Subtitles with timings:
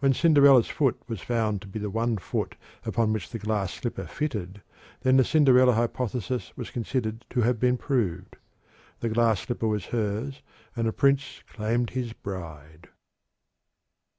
[0.00, 4.04] When Cinderella's foot was found to be the one foot upon which the glass slipper
[4.04, 4.60] fitted,
[5.00, 8.36] then the Cinderella hypothesis was considered to have been proved
[9.00, 10.42] the glass slipper was hers
[10.76, 12.90] and the prince claimed his bride.